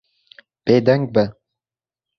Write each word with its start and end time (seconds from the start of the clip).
Bêdeng 0.65 1.05
be. 1.13 1.23